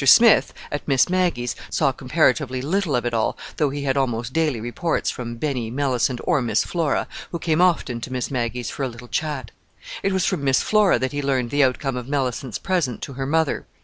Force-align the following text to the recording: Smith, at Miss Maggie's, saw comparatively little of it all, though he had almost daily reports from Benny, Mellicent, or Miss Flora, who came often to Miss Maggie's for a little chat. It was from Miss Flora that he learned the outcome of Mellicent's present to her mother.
Smith, 0.03 0.51
at 0.71 0.87
Miss 0.87 1.09
Maggie's, 1.09 1.55
saw 1.69 1.91
comparatively 1.91 2.59
little 2.59 2.95
of 2.95 3.05
it 3.05 3.13
all, 3.13 3.37
though 3.57 3.69
he 3.69 3.83
had 3.83 3.95
almost 3.95 4.33
daily 4.33 4.59
reports 4.59 5.11
from 5.11 5.35
Benny, 5.35 5.69
Mellicent, 5.69 6.19
or 6.23 6.41
Miss 6.41 6.63
Flora, 6.63 7.07
who 7.31 7.37
came 7.37 7.61
often 7.61 8.01
to 8.01 8.11
Miss 8.11 8.31
Maggie's 8.31 8.71
for 8.71 8.81
a 8.81 8.87
little 8.89 9.07
chat. 9.07 9.51
It 10.01 10.11
was 10.11 10.25
from 10.25 10.43
Miss 10.43 10.63
Flora 10.63 10.97
that 10.97 11.11
he 11.11 11.21
learned 11.21 11.51
the 11.51 11.63
outcome 11.63 11.97
of 11.97 12.07
Mellicent's 12.07 12.57
present 12.57 13.03
to 13.03 13.13
her 13.13 13.27
mother. 13.27 13.67